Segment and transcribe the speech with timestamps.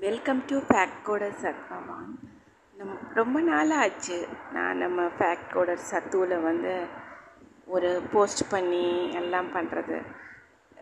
[0.00, 1.34] Welcome to fact coder
[2.76, 4.18] நம் ரொம்ப நாள் ஆச்சு
[4.52, 6.72] நான் நம்ம ஃபேக்ட் கோடர் சத்துவில் வந்து
[7.66, 9.98] ஒரு போஸ்ட் பண்ணி எல்லாம் பண்ணுறது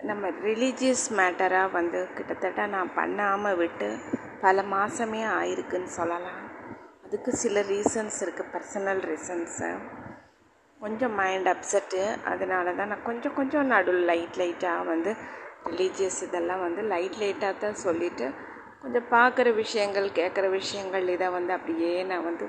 [0.03, 3.89] நம்ம ரிலீஜியஸ் மேட்டராக வந்து கிட்டத்தட்ட நான் பண்ணாமல் விட்டு
[4.41, 6.43] பல மாதமே ஆயிருக்குன்னு சொல்லலாம்.
[7.05, 9.71] அதுக்கு சில ரீசன்ஸ் இருக்குது பர்சனல் ரீசன்ஸு
[10.80, 15.12] கொஞ்சம் மைண்ட் அப்செட்டு அதனால தான் நான் கொஞ்சம் கொஞ்சம் நடுவில் லைட் லைட்டாக வந்து
[15.64, 18.29] ரிலீஜியஸ் இதெல்லாம் வந்து லைட் லைட்டாக தான் சொல்லிவிட்டு
[18.82, 22.45] கொஞ்சம் பார்க்குற விஷயங்கள் கேட்குற விஷயங்கள் இதை வந்து அப்படியே நான் வந்து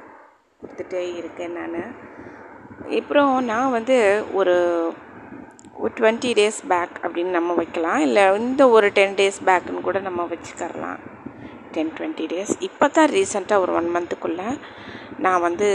[0.61, 1.77] கொடுத்துட்டே இருக்கேன் நான்.
[2.99, 3.97] அப்புறம் நான் வந்து
[4.39, 4.55] ஒரு
[5.81, 7.99] ஒரு டுவெண்ட்டி டேஸ் பேக் அப்படின்னு நம்ம வைக்கலாம்.
[8.07, 10.99] இல்லை இந்த ஒரு டென் டேஸ் பேக்குன்னு கூட நம்ம வச்சுக்கரலாம்
[11.75, 14.47] டென் டுவெண்ட்டி டேஸ் இப்போ தான் ரீசெண்டாக ஒரு ஒன் மந்த்துக்குள்ளே
[15.25, 15.67] நான் வந்து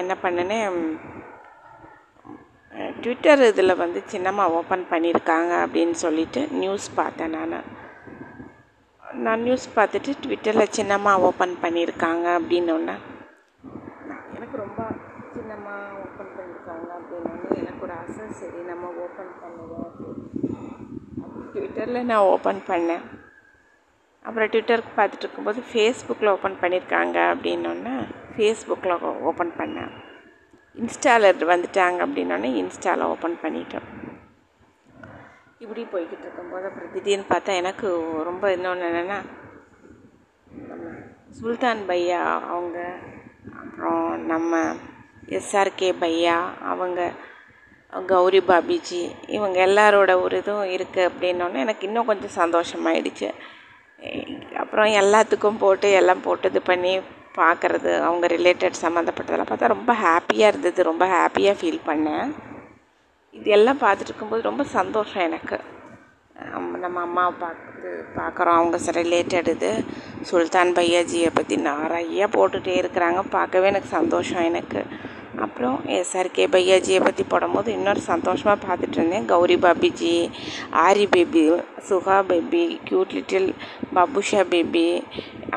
[0.00, 0.76] என்ன பண்ணினேன்
[3.02, 7.58] ட்விட்டர் இதில் வந்து சின்னமாக ஓப்பன் பண்ணியிருக்காங்க அப்படின்னு சொல்லிட்டு நியூஸ் பார்த்தேன் நான்.
[9.26, 12.96] நான் நியூஸ் பார்த்துட்டு ட்விட்டரில் சின்னம்மா ஓப்பன் பண்ணியிருக்காங்க அப்படின்னோடனே
[14.36, 14.80] எனக்கு ரொம்ப
[15.34, 18.26] சின்னம்மா ஓப்பன் பண்ணியிருக்காங்க அப்படின்னோடனே எனக்கு ஒரு ஆசை.
[18.40, 19.90] சரி நம்ம ஓப்பன் பண்ணுவோம்
[21.54, 23.04] ட்விட்டரில் நான் ஓப்பன் பண்ணேன்.
[24.24, 27.94] அப்புறம் ட்விட்டருக்கு பார்த்துட்டு இருக்கும்போது ஃபேஸ்புக்கில் ஓப்பன் பண்ணியிருக்காங்க அப்படின்னோடனே
[28.34, 28.96] ஃபேஸ்புக்கில்
[29.30, 29.92] ஓப்பன் பண்ணேன்.
[30.82, 33.88] இன்ஸ்டாலர் வந்துட்டாங்க அப்படின்னோடனே இன்ஸ்டாவில் ஓப்பன் பண்ணிட்டோம்.
[35.68, 37.88] இப்படி போய்கிட்டு இருக்கும்போது அப்புறம் திடீர்னு பார்த்தா எனக்கு
[38.28, 39.18] ரொம்ப இன்னொன்று என்னென்னா
[40.68, 40.84] நம்ம
[41.38, 42.20] சுல்தான் பையா
[42.52, 42.78] அவங்க
[43.62, 44.60] அப்புறம் நம்ம
[45.38, 46.36] எஸ்ஆர்கே பையா
[46.70, 47.10] அவங்க
[48.14, 49.02] கௌரி பாபிஜி
[49.36, 53.30] இவங்க எல்லாரோட ஒரு இதுவும் இருக்குது அப்படின்னோடனே எனக்கு இன்னும் கொஞ்சம் சந்தோஷமாயிடுச்சு.
[54.62, 56.94] அப்புறம் எல்லாத்துக்கும் போட்டு எல்லாம் போட்டு இது பண்ணி
[57.40, 62.28] பார்க்குறது அவங்க ரிலேட்டட் சம்மந்தப்பட்டதெல்லாம் பார்த்தா ரொம்ப ஹாப்பியாக இருந்தது ரொம்ப ஹாப்பியாக ஃபீல் பண்ணேன்.
[63.48, 65.56] இது எல்லாம் பார்த்துட்டு இருக்கும்போது ரொம்ப சந்தோஷம் எனக்கு.
[66.82, 68.56] நம்ம அம்மாவை பார்த்து பார்க்குறோம்.
[68.58, 69.70] அவங்க ரிலேட்டட் இது.
[70.30, 73.20] சுல்தான் பையாஜியை பற்றி நிறைய போட்டுகிட்டே இருக்கிறாங்க.
[73.36, 74.82] பார்க்கவே எனக்கு சந்தோஷம் எனக்கு.
[75.44, 79.28] அப்புறம் எஸ்ஆர்கே பையாஜியை பற்றி போடும்போது இன்னொரு சந்தோஷமாக பார்த்துட்டு இருந்தேன்.
[79.32, 80.14] Gauri Babiji
[80.86, 81.44] Aari baby
[81.90, 83.50] Suga baby cute little
[83.98, 84.86] Babusha baby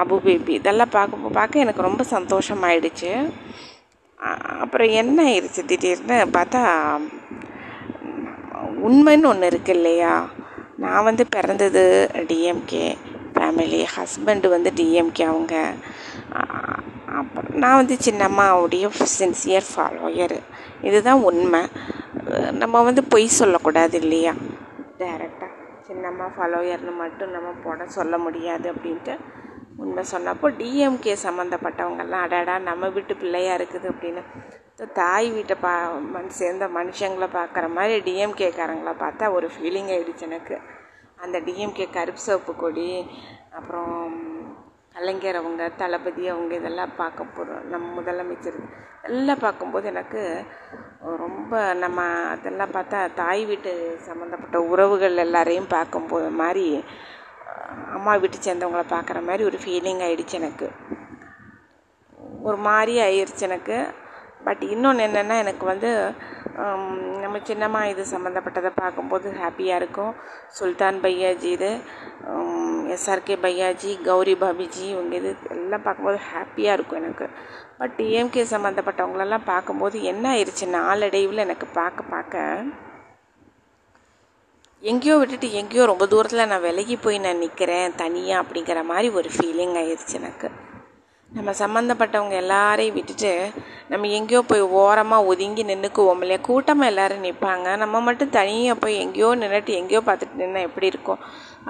[0.03, 3.13] Abu baby இதெல்லாம் பார்க்க பார்க்க எனக்கு ரொம்ப சந்தோஷமாயிடுச்சு.
[4.63, 6.61] அப்புறம் என்ன ஆயிடுச்சு திடீர்னு பார்த்தா
[8.87, 10.13] உண்மைன்னு ஒன்று இருக்கு இல்லையா?
[10.83, 11.83] நான் வந்து பிறந்தது
[12.29, 12.85] டிஎம்கே
[13.35, 15.55] ஃபேமிலி ஹஸ்பண்டு வந்து டிஎம்கே அவங்க.
[17.19, 18.85] அப்புறம் நான் வந்து சின்னம்மாவுடைய
[19.19, 20.37] சின்சியர் ஃபாலோயர்
[20.81, 21.61] இதுதான் உண்மை.
[22.61, 24.33] நம்ம வந்து பொய் சொல்லக்கூடாது இல்லையா?
[25.01, 25.49] டேரெக்டாக
[25.87, 29.13] சின்னம்மா ஃபாலோயர்னு மட்டும் நம்ம போட சொல்ல முடியாது அப்படின்ட்டு
[29.77, 34.21] உண்மை சொன்னப்போ டிஎம்கே சம்மந்தப்பட்டவங்கெல்லாம் அடாடா நம்ம வீட்டு பிள்ளையாக இருக்குது அப்படின்னு
[34.79, 35.71] தாய் வீட்டை பா
[36.27, 40.55] சேர்ந்த மனுஷங்களை பார்க்குற மாதிரி டிஎம்கேக்காரங்களை பார்த்தா ஒரு ஃபீலிங் ஆகிடுச்சு எனக்கு.
[41.17, 42.87] அந்த டிஎம்கே கருப்பு சோப்பு கொடி
[43.51, 43.93] அப்புறம்
[44.93, 48.57] கலைஞர் அவங்க தளபதி அவங்க இதெல்லாம் பார்க்க போகிறோம் நம்ம முதலமைச்சர்
[49.03, 50.21] எல்லாம் பார்க்கும்போது எனக்கு
[51.17, 53.71] ரொம்ப நம்ம அதெல்லாம் பார்த்தா தாய் வீட்டு
[54.07, 56.65] சம்மந்தப்பட்ட உறவுகள் எல்லாரையும் பார்க்கும்போது மாதிரி
[57.93, 60.67] அம்மா வீட்டு சேர்ந்தவங்கள பார்க்குற மாதிரி ஒரு ஃபீலிங் ஆகிடுச்சு எனக்கு.
[62.43, 63.77] ஒரு மாதிரி ஆயிடுச்சு எனக்கு.
[64.45, 65.89] பட் இன்னொன்று என்னென்னா எனக்கு வந்து
[67.23, 70.13] நம்ம சின்னம்மா இது சம்மந்தப்பட்டதை பார்க்கும்போது ஹாப்பியாக இருக்கும்.
[70.57, 71.69] சுல்தான் பையாஜி இது
[72.95, 77.27] எஸ்ஆர்கே பையாஜி கௌரி பாபிஜி இவங்க இது எல்லாம் பார்க்கும்போது ஹாப்பியாக இருக்கும் எனக்கு.
[77.81, 82.43] பட் டிஎம்கே சம்மந்தப்பட்டவங்களெல்லாம் பார்க்கும்போது என்ன ஆயிடுச்சு நாளடைவில் எனக்கு பார்க்க பார்க்க
[84.91, 89.75] எங்கேயோ விட்டுட்டு எங்கேயோ ரொம்ப தூரத்தில் நான் விலகி போய் நான் நிற்கிறேன் தனியாக அப்படிங்கிற மாதிரி ஒரு ஃபீலிங்
[89.81, 90.47] ஆயிடுச்சு எனக்கு.
[91.35, 93.31] நம்ம சம்மந்தப்பட்டவங்க எல்லாரையும் விட்டுட்டு
[93.91, 96.39] நம்ம எங்கேயோ போய் ஓரமாக ஒதுங்கி நின்றுக்குவோம் இல்லையா?
[96.47, 101.21] கூட்டமாக எல்லோரும் நிற்பாங்க நம்ம மட்டும் தனியாக போய் எங்கேயோ நின்றுட்டு எங்கேயோ பார்த்துட்டு நின்னா எப்படி இருக்கும்?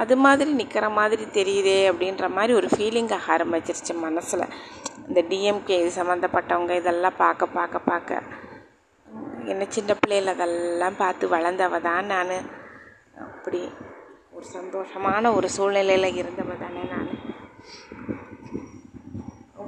[0.02, 4.46] அது மாதிரி நிற்கிற மாதிரி தெரியுதே அப்படின்ற மாதிரி ஒரு ஃபீலிங் ஆரம்பிச்சிருச்சு மனசில்.
[5.08, 8.22] இந்த டிஎம்கே சம்மந்தப்பட்டவங்க இதெல்லாம் பார்க்க பார்க்க பார்க்க.
[9.52, 12.36] என்ன சின்ன பிள்ளைகள் அதெல்லாம் பார்த்து வளர்ந்தவ தான் நான்.
[13.30, 13.62] அப்படி
[14.32, 17.10] ஒரு சந்தோஷமான ஒரு சூழ்நிலையில் இருந்தவ தானே நான்.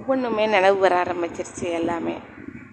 [0.03, 2.15] ஒவ்வொன்றுமே நினைவு வர ஆரம்பிச்சிருச்சு எல்லாமே.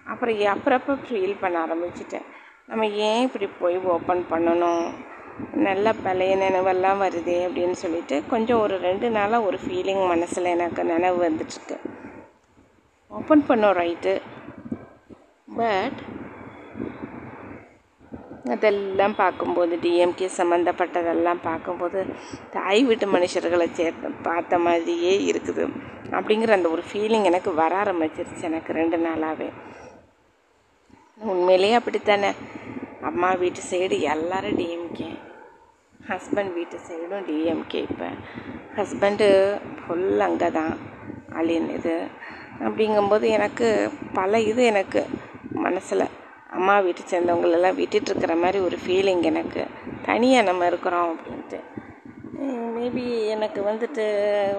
[0.05, 2.25] அப்புறம் அப்புறப்போ ஃபீல் பண்ண ஆரம்பிச்சிட்டேன்.
[2.67, 4.91] நம்ம ஏன் இப்படி போய் ஓப்பன் பண்ணணும்?
[5.53, 11.19] நல்ல பழைய நினைவெல்லாம் வருதே அப்படின்னு சொல்லிட்டு கொஞ்சம் ஒரு ரெண்டு நாளாக ஒரு ஃபீலிங் மனசில் எனக்கு நினைவு
[11.29, 11.77] வந்துட்டுருக்கு.
[13.09, 14.21] ஓப்பன் பண்ணோம் ரைட்டு
[15.57, 16.01] பட்
[18.53, 22.01] அதெல்லாம் பார்க்கும்போது டிஎம்கே சம்மந்தப்பட்டதெல்லாம் பார்க்கும்போது
[22.55, 25.65] தாய் வீட்டு மனுஷர்களை சேர்த்து பார்த்த மாதிரியே இருக்குது.
[26.19, 29.49] அப்படிங்கிற அந்த ஒரு ஃபீலிங் எனக்கு வர ஆரம்பிச்சிருச்சு எனக்கு ரெண்டு நாளாகவே
[31.33, 32.31] உண்மையிலேயே அப்படித்தானே?
[33.09, 35.11] அம்மா வீட்டு சைடு எல்லோரும் டிஎம்கே
[36.11, 38.09] ஹஸ்பண்ட் வீட்டு சைடும் டிஎம்கே இப்போ.
[38.79, 39.27] ஹஸ்பண்டு
[39.81, 40.73] ஃபுல் அங்கே தான்
[41.41, 41.97] அலின் இது.
[42.67, 43.69] அப்படிங்கும்போது எனக்கு
[44.19, 45.03] பல இது எனக்கு
[45.67, 46.05] மனசில்
[46.51, 49.67] அம்மா வீட்டு சேர்ந்தவங்களெல்லாம் விட்டுட்டுருக்கிற மாதிரி ஒரு ஃபீலிங் எனக்கு.
[50.03, 51.61] தனியாக நம்ம இருக்கிறோம் அப்படின்ட்டு.
[52.77, 54.05] மேபி எனக்கு வந்துட்டு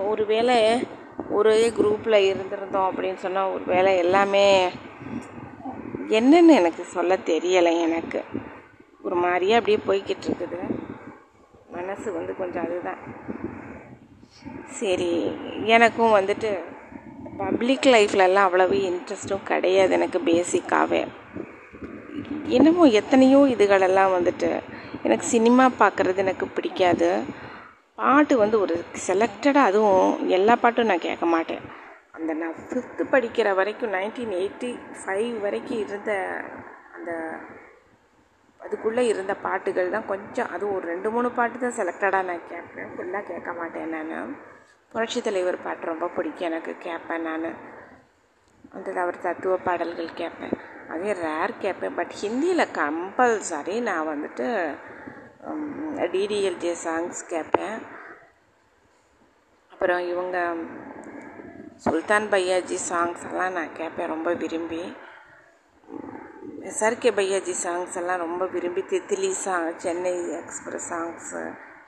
[0.07, 0.87] ஒரு வேளை
[1.29, 4.69] ஒரே குரூப்பில் இருந்திருந்தோம் அப்படின்னு சொன்னால் ஒரு வேளை எல்லாமே
[6.07, 8.23] என்னன்னு எனக்கு சொல்ல தெரியலை எனக்கு.
[9.01, 10.59] ஒரு மாதிரியே அப்படியே போய்கிட்டு இருக்குது.
[11.71, 12.97] மனசு வந்து கொஞ்சம் அதுதான்.
[14.65, 15.31] சரி
[15.65, 16.59] எனக்கும் வந்துட்டு
[17.37, 21.07] பப்ளிக் லைஃப்லலாம் அவ்வளவு இன்ட்ரெஸ்ட்டும் கிடையாது எனக்கு பேசிக்காகவே
[22.47, 24.61] என்னமோ எத்தனையோ இதுகளெல்லாம் வந்துட்டு
[25.03, 27.23] எனக்கு சினிமா பார்க்குறது எனக்கு பிடிக்காது.
[27.95, 31.61] பாட்டு வந்து ஒரு செலக்டடாக அதுவும் எல்லா பாட்டும் நான் கேட்க மாட்டேன்.
[32.11, 36.41] அந்த நான் ஃபிஃப்த்து படிக்கிற வரைக்கும் நைன்டீன் எயிட்டி ஃபைவ் வரைக்கும் இருந்த
[36.95, 37.11] அந்த
[38.59, 42.89] அதுக்குள்ளே இருந்த பாட்டுகள் தான் கொஞ்சம் அதுவும் ஒரு ரெண்டு மூணு பாட்டு தான் செலக்டடாக நான் கேட்பேன்.
[42.95, 44.35] ஃபுல்லாக கேட்க மாட்டேன் நான்.
[44.89, 47.55] புரட்சி தலைவர் பாட்டு ரொம்ப பிடிக்கும் எனக்கு கேட்பேன் நான்.
[48.73, 50.57] அந்த அவர் தத்துவ பாடல்கள் கேட்பேன்.
[50.93, 51.95] அதே ரேர் கேட்பேன்.
[51.95, 54.47] பட் ஹிந்தியில் கம்பல்சரி நான் வந்துட்டு
[56.13, 57.77] டிடிஎல்ஜே சாங்ஸ் கேட்பேன்.
[59.71, 60.37] அப்புறம் இவங்க
[61.75, 64.83] சுல்தான் பையாஜி சாங்ஸ் எல்லாம் நான் கேட்பேன் ரொம்ப விரும்பி.
[66.69, 68.81] எஸ்ஆர்கே பையாஜி சாங்ஸ் எல்லாம் ரொம்ப விரும்பி.
[68.81, 71.43] Titli song Chennai express songs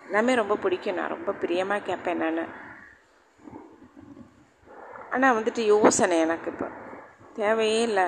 [0.05, 0.95] எல்லாமே ரொம்ப பிடிக்கும்.
[0.95, 2.53] நான் ரொம்ப பிரியமாக கேட்பேன் நான்.
[5.11, 6.67] ஆனால் வந்துட்டு யோசனை எனக்கு இப்போ.
[7.33, 8.07] தேவையே இல்லை.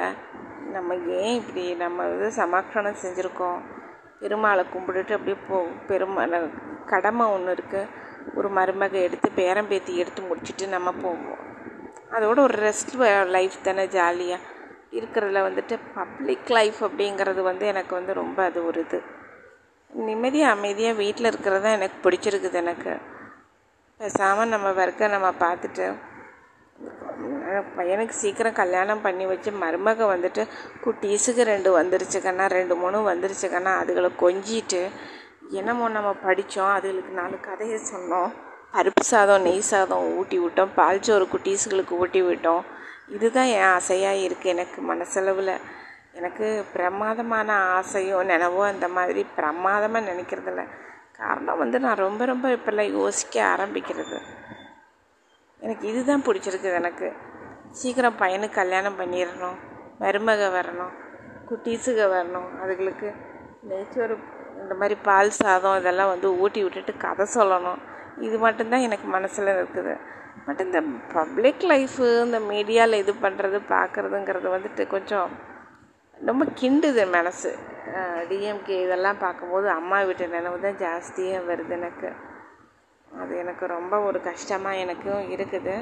[0.75, 3.59] நம்ம ஏன் இப்படி நம்ம இது சமாக்ஷணம் செஞ்சுருக்கோம்?
[4.21, 5.57] பெருமாளை கும்பிட்டுட்டு அப்படியே போ
[5.89, 6.35] பெருமாள்
[6.91, 7.91] கடமை ஒன்று இருக்குது
[8.37, 11.41] ஒரு மருமகை எடுத்து பேரம்பேத்தி எடுத்து முடிச்சுட்டு நம்ம போவோம்.
[12.15, 12.93] அதோட ஒரு ரெஸ்ட்
[13.35, 14.47] லைஃப் தானே ஜாலியாக
[14.97, 18.99] இருக்கிறதுல வந்துட்டு பப்ளிக் லைஃப் அப்படிங்கிறது வந்து எனக்கு வந்து ரொம்ப அது ஒரு இது.
[20.07, 22.93] நிம்மதியாக அமைதியாக வீட்டில் இருக்கிறது தான் எனக்கு பிடிச்சிருக்குது எனக்கு.
[23.99, 25.87] பேசாமல் நம்ம ஒர்க்கை நம்ம பார்த்துட்டு
[27.77, 30.47] பையனுக்கு சீக்கிரம் கல்யாணம் பண்ணி வச்சு மருமக வந்துட்டு
[30.85, 34.89] குட்டீஸுக்கு ரெண்டு வந்துருச்சுக்கன்னா ரெண்டு மூணு வந்துருச்சுக்கன்னா அதுகளை கொஞ்சிட்டு
[35.49, 38.29] என்னமோ நம்ம படித்தோம் அதுகளுக்கு நாலு கதையை சொன்னோம்.
[38.73, 42.63] பருப்பு சாதம் நெய் சாதம் ஊட்டி விட்டோம் பால் சோறு குட்டீஸுகளுக்கு ஊட்டி விட்டோம்.
[43.07, 45.53] இதுதான் என் ஆசையாக இருக்குது எனக்கு மனசளவில்.
[46.13, 47.49] எனக்கு பிரமாதமான
[47.79, 50.63] ஆசையோ நினைவோ அந்த மாதிரி பிரமாதமாக நினைக்கிறதில்ல.
[51.17, 54.17] காரணம் வந்து நான் ரொம்ப ரொம்ப இப்போல்லாம் யோசிக்க ஆரம்பிக்கிறது.
[55.59, 57.13] எனக்கு இதுதான் பிடிச்சிருக்குது எனக்கு.
[57.79, 59.57] சீக்கிரம் பையனுக்கு கல்யாணம் பண்ணிடணும்
[60.01, 60.93] மருமக வரணும்
[61.49, 62.49] குட்டீஸுக வரணும்.
[62.63, 63.07] அதுகளுக்கு
[63.69, 64.15] நெய்ச்சோறு
[64.61, 67.79] இந்த மாதிரி பால் சாதம் இதெல்லாம் வந்து ஊட்டி விட்டுட்டு கதை சொல்லணும்.
[68.27, 69.93] இது மட்டும்தான் எனக்கு மனசில் இருக்குது.
[70.45, 70.79] பட் இந்த
[71.15, 75.29] பப்ளிக் லைஃபு இந்த மீடியாவில் இது பண்ணுறது பார்க்குறதுங்கிறது வந்துட்டு கொஞ்சம்
[76.27, 77.51] ரொம்ப கிண்டுது மனசு.
[78.29, 82.09] டிஎம்கே இதெல்லாம் பார்க்கும்போது அம்மா வீட்டு நினைவு தான் ஜாஸ்தியாக வருது எனக்கு.
[83.21, 85.75] அது எனக்கு ரொம்ப ஒரு கஷ்டமாக எனக்கும் இருக்குது.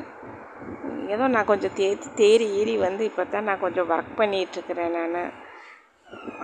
[1.13, 1.87] ஏதோ நான் கொஞ்சம் தே
[2.19, 5.31] தேறி ஏறி வந்து இப்போ தான் நான் கொஞ்சம் ஒர்க் பண்ணிகிட்ருக்கிறேன் நான்.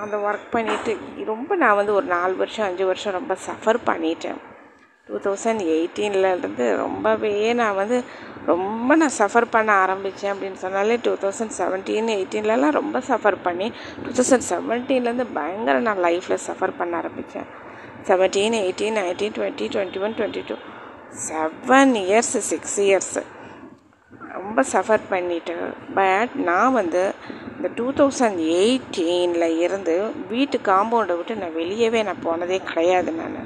[0.04, 0.94] அந்த ஒர்க் பண்ணிவிட்டு
[1.32, 4.40] ரொம்ப நான் வந்து ஒரு நாலு வருஷம் அஞ்சு வருஷம் ரொம்ப சஃபர் பண்ணிட்டேன்.
[5.08, 7.98] டூ தௌசண்ட் எயிட்டீன்லேருந்து ரொம்பவே நான் வந்து
[8.52, 13.68] ரொம்ப நான் சஃபர் பண்ண ஆரம்பித்தேன் அப்படின்னு சொன்னாலே டூ தௌசண்ட் செவன்டீன் எயிட்டீன்லலாம் ரொம்ப சஃபர் பண்ணி
[14.04, 17.48] டூ தௌசண்ட் செவன்டீன்லேருந்து பயங்கர நான் லைஃப்பில் சஃபர் பண்ண ஆரம்பித்தேன்
[18.10, 20.58] seventeen eighteen nineteen twenty twenty one twenty two
[21.28, 23.24] seven years six years
[24.34, 25.56] ரொம்ப சஃபர் பண்ணிட்டு
[25.98, 27.02] பட் நான் வந்து
[27.56, 29.96] இந்த டூ தௌசண்ட் எயிட்டீனில் இருந்து
[30.28, 33.40] வீட்டு காம்பவுண்டை விட்டு நான் வெளியவே நான் போனதே கிடையாது நான்.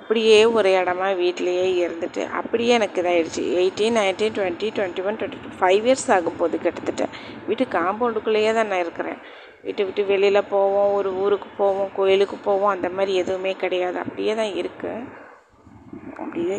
[0.00, 5.50] அப்படியே ஒரு இடமா வீட்லேயே இருந்துட்டு அப்படியே எனக்கு இதாகிடுச்சு eighteen nineteen twenty twenty one twenty two
[5.60, 7.06] five years ஆகும் போது கிட்டத்தட்ட
[7.46, 9.18] வீட்டு காம்பவுண்டுக்குள்ளேயே தான் நான் இருக்கிறேன்.
[9.62, 13.98] வீட்டு விட்டு வெளியில் போவோம் ஒரு ஊருக்கு போவோம் கோயிலுக்கு போவோம் அந்த மாதிரி எதுவுமே கிடையாது.
[13.98, 15.06] அப்படியே தான் இருக்குது
[16.10, 16.58] அப்படியே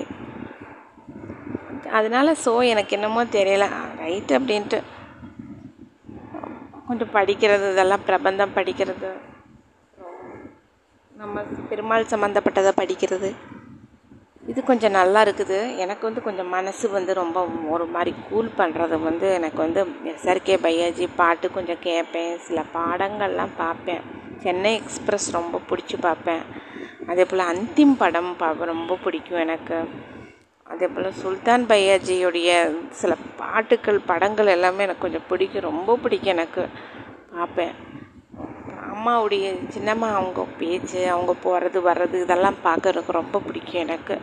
[1.98, 3.66] அதனால ஸோ எனக்கு என்னமோ தெரியல.
[4.04, 4.80] ரைட் அப்படின்ட்டு.
[6.88, 9.10] கொஞ்சம் படிக்கிறது இதெல்லாம் பிரபந்தம் படிக்கிறது.
[11.12, 13.30] நம்ம பெருமாள் சம்மந்தப்பட்டதை படிக்கிறது.
[14.52, 15.58] இது கொஞ்சம் நல்லா இருக்குது.
[15.84, 17.38] எனக்கு வந்து கொஞ்சம் மனசு வந்து ரொம்ப
[17.70, 19.82] ஒரு மாதிரி கூல் பண்ணுறது வந்து எனக்கு வந்து
[20.12, 22.38] எஸ்ஆர்கே பையாஜி பாட்டு கொஞ்சம் கேட்பேன்.
[22.48, 24.04] சில பாடங்கள்லாம் பார்ப்பேன்.
[24.44, 26.44] சென்னை எக்ஸ்பிரஸ் ரொம்ப பிடிச்சி பார்ப்பேன்.
[27.08, 29.80] அதே போல் அந்திம் படம் பா ரொம்ப பிடிக்கும் எனக்கு.
[30.70, 32.50] அதே போல் சுல்தான் பையாஜியுடைய
[32.90, 35.62] சில பாட்டுக்கள் படங்கள் எல்லாமே எனக்கு கொஞ்சம் பிடிக்கும்.
[35.62, 36.64] ரொம்ப பிடிக்கும் எனக்கு.
[37.36, 37.74] பார்ப்பேன்.
[38.94, 39.46] அம்மாவுடைய
[39.76, 44.18] சின்னம்மா அவங்க பேச்சு அவங்க போகிறது வர்றது இதெல்லாம் பார்க்கறதுக்கு ரொம்ப பிடிக்கும் எனக்கு.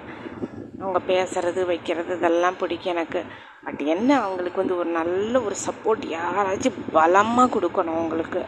[0.81, 3.23] அவங்க பேசுறது வைக்கிறது இதெல்லாம் பிடிக்கும் எனக்கு.
[3.65, 8.43] பட் என்ன அவங்களுக்கு வந்து ஒரு நல்ல ஒரு சப்போர்ட் யாராச்சும் பலமாக கொடுக்கணும் அவங்களுக்கு.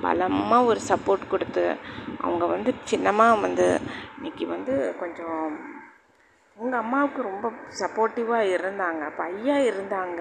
[0.00, 1.76] பலமாக ஒரு சப்போர்ட் கொடுத்து
[2.20, 3.80] அவங்க வந்து சின்னமாக வந்து
[4.22, 5.74] இன்றைக்கி வந்து கொஞ்சம்
[6.58, 7.46] உங்கள் அம்மாவுக்கு ரொம்ப
[7.80, 9.00] சப்போர்ட்டிவாக இருந்தாங்க.
[9.10, 10.20] அப்போ ஐயா இருந்தாங்க.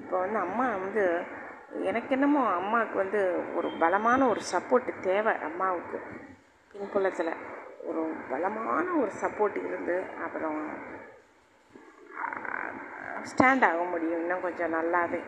[0.00, 1.04] இப்போ வந்து அம்மா வந்து
[1.82, 3.20] எனக்கு என்னமோ அம்மாவுக்கு வந்து
[3.54, 5.98] ஒரு பலமான ஒரு சப்போர்ட்டு தேவை அம்மாவுக்கு.
[6.72, 7.32] பின்புலத்தில்
[7.84, 10.58] ஒரு பலமான ஒரு சப்போர்ட் இருந்து அப்புறம்
[13.30, 14.20] ஸ்டாண்ட் ஆக முடியும்.
[14.20, 15.20] இன்னும் கொஞ்சம் நல்லாவே.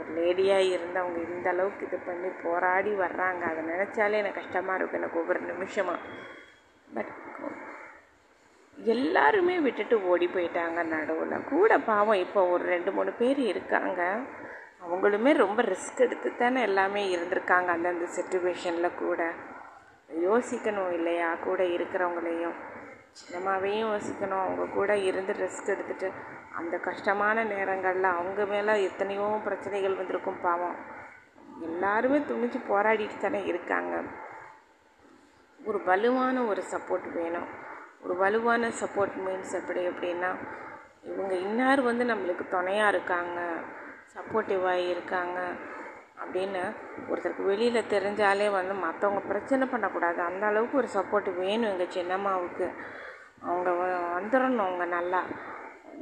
[0.00, 3.42] ஒரு லேடியாக இருந்து அவங்க இந்த அளவுக்கு இது பண்ணி போராடி வர்றாங்க.
[3.50, 5.00] அதை நினச்சாலே எனக்கு கஷ்டமாக இருக்கும்.
[5.02, 5.98] எனக்கு ஒவ்வொரு நிமிஷமாக
[6.94, 7.12] பட்
[8.84, 11.44] எல்லாருமே விட்டுட்டு ஓடி போயிட்டாங்க நடுவில்.
[11.48, 14.20] கூட பாவம் இப்போ ஒரு ரெண்டு மூணு பேர் இருக்காங்க.
[14.86, 19.30] அவங்களுமே ரொம்ப ரிஸ்க் எடுத்து தானே எல்லாமே இருந்திருக்காங்க அந்தந்த சுச்சுவேஷனில் கூட.
[20.08, 21.34] யோசிக்கணும் இல்லையா?
[21.34, 22.54] கூட இருக்கிறவங்களையும்.
[23.10, 24.42] சின்னமாவையும் யோசிக்கணும்.
[24.42, 26.12] அவங்க கூட இருந்து ரிஸ்க் எடுத்துகிட்டு
[26.56, 30.74] அந்த கஷ்டமான நேரங்களில் அவங்க மேலே எத்தனையோ பிரச்சனைகள் வந்திருக்கும் பாவம்.
[31.62, 34.02] எல்லாருமே துணிஞ்சு போராடிட்டு தானே இருக்காங்க.
[35.64, 37.68] ஒரு வலுவான ஒரு சப்போர்ட் வேணும்.
[38.02, 40.30] ஒரு வலுவான சப்போர்ட் மீன்ஸ் எப்படி அப்படின்னா
[41.02, 43.38] இவங்க இன்னார் வந்து நம்மளுக்கு துணையாக இருக்காங்க
[44.14, 45.38] சப்போர்ட்டிவாக இருக்காங்க
[46.22, 46.62] அப்படின்னு
[47.10, 50.20] ஒருத்தருக்கு வெளியில் தெரிஞ்சாலே வந்து மற்றவங்க பிரச்சனை பண்ணக்கூடாது.
[50.22, 52.66] அந்த அளவுக்கு ஒரு சப்போர்ட் வேணும் எங்கள் சின்னம்மாவுக்கு.
[53.42, 53.70] அவங்க
[54.18, 55.22] வந்துடணும் அவங்க நல்லா.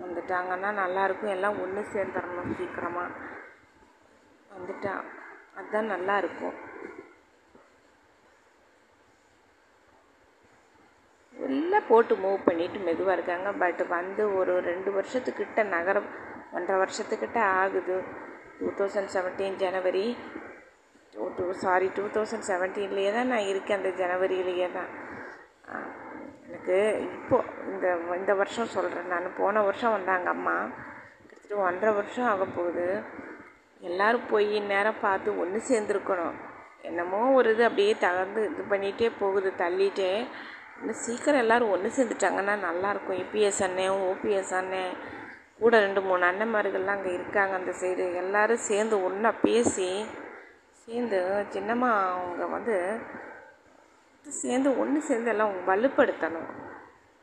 [0.03, 3.15] வந்துட்டாங்கன்னா நல்லாயிருக்கும் எல்லாம் ஒன்று சேர்ந்துடணும் சீக்கிரமாக
[4.53, 4.93] வந்துட்டா
[5.57, 6.15] அதுதான் நல்லா
[11.79, 13.49] இருக்கும் போட்டு மூவ் பண்ணிவிட்டு மெதுவாக இருக்காங்க.
[13.63, 16.09] பட் வந்து ஒரு ரெண்டு வருஷத்துக்கிட்ட நகரம்
[16.57, 17.97] ஒன்றரை வருஷத்துக்கிட்ட ஆகுது.
[18.59, 20.07] டூ தௌசண்ட் செவன்டீன் ஜனவரி
[21.15, 23.79] two two sorry two thousand செவன்டீன்லேயே தான் நான் இருக்கேன்.
[23.81, 24.91] அந்த ஜனவரியிலேயே தான்.
[26.49, 27.87] எனக்கு இப்போது இந்த
[28.21, 30.57] இந்த வருஷம் சொல்கிறேன் நான் போன வருஷம் வந்தாங்க அம்மா.
[31.21, 32.89] கிட்டத்தட்ட ஒன்றரை வருஷம் ஆக போகுது.
[33.89, 36.37] எல்லோரும் போய் நேரம் பார்த்து ஒன்று சேர்ந்துருக்கணும்.
[36.89, 39.49] என்னமோ ஒரு இது அப்படியே தகர்ந்து இது பண்ணிகிட்டே போகுது.
[39.63, 40.13] தள்ளிட்டே
[40.81, 43.21] இன்னும் சீக்கிரம் எல்லோரும் ஒன்று சேர்ந்துட்டாங்கன்னா நல்லாயிருக்கும்.
[43.23, 44.93] இபிஎஸ் அண்ணன் ஓபிஎஸ் அண்ணன்
[45.63, 49.89] கூட ரெண்டு மூணு அண்ணன்மார்கள்லாம் அங்கே இருக்காங்க அந்த சைடு எல்லோரும் சேர்ந்து ஒன்றா பேசி
[50.83, 51.19] சேர்ந்து
[51.55, 52.77] சின்னம்மா அவங்க வந்து
[54.25, 56.49] சேர்ந்து ஒன்று சேர்ந்து எல்லாம் வலுப்படுத்தணும்.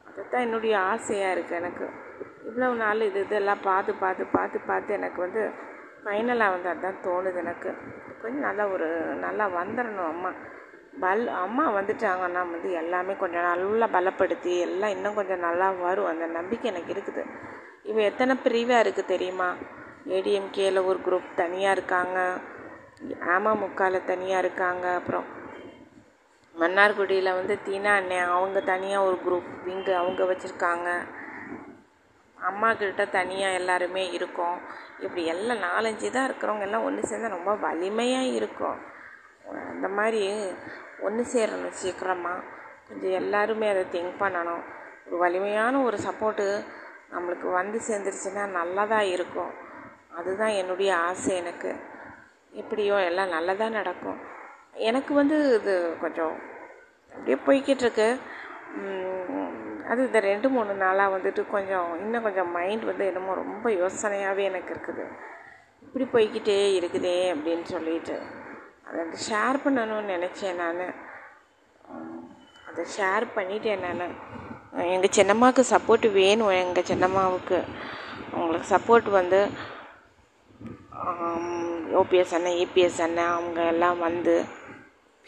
[0.07, 1.87] அதுதான் என்னுடைய ஆசையாக இருக்குது எனக்கு.
[2.47, 5.43] இவ்வளோ நாள் இது இதெல்லாம் பார்த்து பார்த்து பார்த்து பார்த்து எனக்கு வந்து
[6.03, 7.71] ஃபைனலாக வந்து அதுதான் தோணுது எனக்கு.
[8.21, 8.89] கொஞ்சம் நல்லா ஒரு
[9.25, 10.31] நல்லா வந்துடணும் அம்மா.
[11.03, 16.09] பல் அம்மா வந்துட்டாங்கன்னா வந்து எல்லாமே கொஞ்சம் நல்லா பலப்படுத்தி எல்லாம் இன்னும் கொஞ்சம் நல்லா வரும்.
[16.11, 17.23] அந்த நம்பிக்கை எனக்கு இருக்குது.
[17.83, 19.49] இப்போ எத்தனை பிரிவாக இருக்குது தெரியுமா?
[20.17, 22.19] ஏடிஎம்கேல ஒரு குரூப் தனியாக இருக்காங்க.
[23.35, 24.85] அமமுகவில் தனியாக இருக்காங்க.
[24.93, 25.27] அப்புறம்
[26.55, 30.89] மன்னார்குடியில் வந்து தீனா அண்ணன் அவங்க தனியாக ஒரு குரூப் விங்கு அவங்க வச்சுருக்காங்க.
[32.37, 34.57] அம்மா கிட்ட தனியாக எல்லாருமே இருக்கோம்.
[34.99, 38.77] இப்படி எல்லாம் நாலஞ்சு தான் இருக்கிறவங்க எல்லாம் ஒன்று சேர்ந்தால் ரொம்ப வலிமையாக இருக்கும்.
[39.73, 40.21] அந்த மாதிரி
[41.05, 42.45] ஒன்று சேரணும் சீக்கிரமாக
[42.87, 44.63] கொஞ்சம் எல்லாருமே அதை திங்க் பண்ணணும்.
[45.07, 46.45] ஒரு வலிமையான ஒரு சப்போர்ட்டு
[47.13, 49.51] நம்மளுக்கு வந்து சேர்ந்துருச்சுன்னா நல்லதாக இருக்கும்.
[50.19, 51.71] அதுதான் என்னுடைய ஆசை எனக்கு.
[52.61, 54.19] எப்படியோ எல்லாம் நல்லதாக நடக்கும்.
[54.89, 55.73] எனக்கு வந்து இது
[56.03, 56.35] கொஞ்சம்
[57.13, 58.07] அப்படியே போய்கிட்டுருக்கு.
[59.89, 64.71] அது இந்த ரெண்டு மூணு நாளாக வந்துட்டு கொஞ்சம் இன்னும் கொஞ்சம் மைண்ட் வந்து என்னமோ ரொம்ப யோசனையாகவே எனக்கு
[64.75, 65.05] இருக்குது.
[65.85, 68.17] இப்படி போய்கிட்டே இருக்குதே அப்படின்னு சொல்லிட்டு.
[68.95, 70.93] அதை ஷேர் பண்ணணும்னு நினச்சேன் நான்.
[72.69, 74.15] அதை ஷேர் பண்ணிட்டேன் நான்.
[74.93, 76.49] எங்கள் சின்னம்மாவுக்கு சப்போர்ட் வேணும்.
[76.49, 77.57] எங்கள் சின்னம்மாவுக்கு
[78.33, 79.39] அவங்களுக்கு சப்போர்ட் வந்து
[82.01, 84.43] ஓபிஎஸ் அண்ணன் ஏபிஎஸ் அண்ணன் அவங்க எல்லாம் வந்து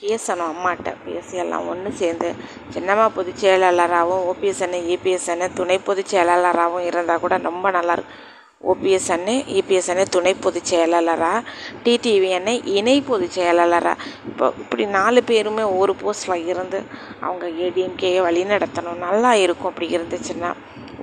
[0.01, 0.95] பேசணும் அம்மாட்ட.
[1.05, 2.33] பேசி எல்லாம் ஒன்று சேர்ந்து
[2.73, 8.25] சின்னம்மா பொதுச் செயலாளராகவும் ஓபிஎஸ் அண்ணன் ஏபிஎஸ் அண்ணன் துணை பொதுச் செயலாளராகவும் இருந்தால் கூட ரொம்ப நல்லாயிருக்கும்
[8.61, 11.41] ஓபிஎஸ் அண்ணன் இபிஎஸ் அண்ணன் துணை பொதுச் செயலாளராக
[11.83, 16.79] டிடிவி அண்ணன் இணை பொதுச் செயலாளராக இப்போ இப்படி நாலு பேருமே ஒரு போஸ்டில் இருந்து
[17.25, 18.99] அவங்க ஏடிஎம்கேயை வழி நடத்தணும்.
[19.07, 20.51] நல்லா இருக்கும் அப்படி இருந்துச்சுன்னா.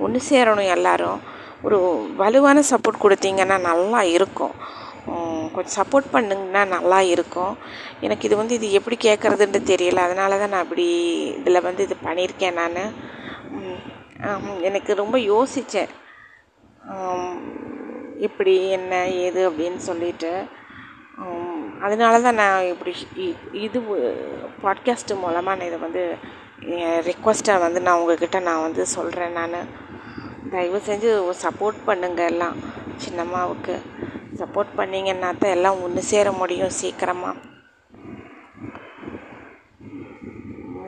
[0.05, 1.19] ஒன்று சேரணும் எல்லாரும்.
[1.65, 1.79] ஒரு
[2.21, 4.55] வலுவான சப்போர்ட் கொடுத்தீங்கன்னா நல்லா இருக்கும்.
[5.55, 7.53] கொஞ்சம் சப்போர்ட் பண்ணுங்கன்னா நல்லா இருக்கும்.
[8.05, 9.99] எனக்கு இது வந்து இது எப்படி கேட்குறதுன்னு தெரியல.
[10.07, 10.87] அதனால தான் நான் இப்படி
[11.41, 12.81] இதில் வந்து இது பண்ணியிருக்கேன் நான்.
[14.69, 15.91] எனக்கு ரொம்ப யோசித்தேன்
[18.17, 20.47] இப்படி என்ன ஏது அப்படின்னு சொல்லிட்டு
[21.81, 22.93] அதனால தான் நான் இப்படி
[23.51, 23.81] இது
[24.63, 26.17] பாட்காஸ்ட்டு மூலமாக நான் இதை வந்து
[27.01, 29.67] ரிக்வஸ்ட்டை வந்து நான் உங்ககிட்ட நான் வந்து சொல்கிறேன் நான்.
[30.51, 32.55] தயவு செஞ்சு சப்போர்ட் பண்ணுங்க எல்லாம்
[33.05, 33.75] சின்னம்மாவுக்கு
[34.37, 37.37] சப்போர்ட் பண்ணிங்கன்னா தான் எல்லாம் ஒன்று சேர முடியும் சீக்கிரமாக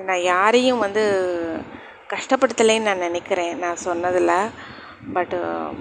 [0.04, 1.04] நான் யாரையும் வந்து
[2.10, 3.58] கஷ்டப்படுத்தலைன்னு நான் நினைக்கிறேன்.
[3.58, 4.51] நான் சொன்னதில்
[5.15, 5.71] பட்டு uh,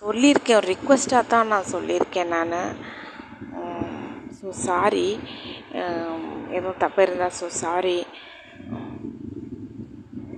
[0.00, 0.58] சொல்லியிருக்கேன்.
[0.60, 2.54] ஒரு ரிக்வெஸ்ட்டாக தான் நான் சொல்லியிருக்கேன் நான்.
[4.38, 5.08] ஸோ சாரி
[6.56, 7.98] எதுவும் தப்பு இருந்தால் ஸோ சாரி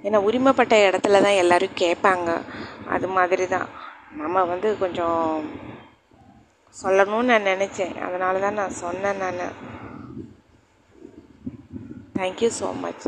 [0.06, 2.28] ஏன்னா உரிமைப்பட்ட இடத்துல தான் எல்லோரும் கேட்பாங்க.
[2.94, 3.68] அது மாதிரி தான்.
[4.22, 5.22] நம்ம வந்து கொஞ்சம்
[6.76, 7.94] சொல்லணும்னு நான் நினச்சேன்.
[8.06, 9.42] அதனால தான் நான் சொன்னேன் நான்.
[12.18, 13.06] Thank you so much